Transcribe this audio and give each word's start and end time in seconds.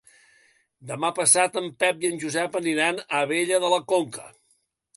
Demà 0.91 1.11
passat 1.19 1.59
en 1.61 1.67
Pep 1.83 2.01
i 2.05 2.09
en 2.11 2.17
Josep 2.25 2.57
aniran 2.63 3.03
a 3.05 3.21
Abella 3.27 3.61
de 3.65 3.73
la 3.77 3.81
Conca. 3.95 4.27